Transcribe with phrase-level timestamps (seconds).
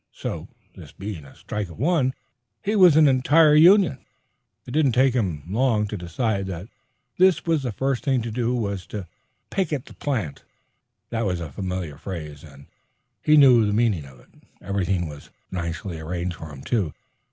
[0.13, 2.15] So, this being a strike of one,
[2.63, 3.99] he was an entire union.
[4.65, 6.69] It did not take him long to decide that
[7.19, 9.05] the first thing to do was to
[9.51, 10.43] "picket the plant."
[11.11, 12.65] That was a familiar phrase, and
[13.21, 14.29] he knew the meaning of it.
[14.59, 16.95] Everything was nicely arranged for him, too.